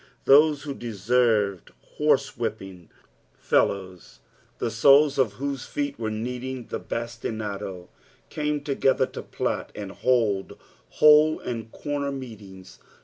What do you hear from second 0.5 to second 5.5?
w bo deserved horae whipping, fellows tlio soles of